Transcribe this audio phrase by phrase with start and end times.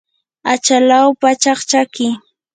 [0.51, 2.07] achalaw pachak chaki.